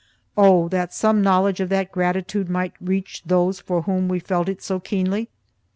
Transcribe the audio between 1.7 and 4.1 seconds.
gratitude might reach those for whom